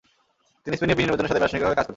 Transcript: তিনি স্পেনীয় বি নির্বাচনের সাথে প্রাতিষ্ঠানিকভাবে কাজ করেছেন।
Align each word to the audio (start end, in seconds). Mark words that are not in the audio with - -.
তিনি 0.63 0.75
স্পেনীয় 0.77 0.97
বি 0.97 1.01
নির্বাচনের 1.03 1.29
সাথে 1.29 1.39
প্রাতিষ্ঠানিকভাবে 1.39 1.75
কাজ 1.75 1.77
করেছেন। 1.81 1.89